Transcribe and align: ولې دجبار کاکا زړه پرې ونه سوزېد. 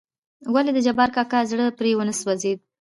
ولې 0.53 0.71
دجبار 0.77 1.09
کاکا 1.15 1.39
زړه 1.51 1.65
پرې 1.77 1.91
ونه 1.95 2.13
سوزېد. 2.21 2.59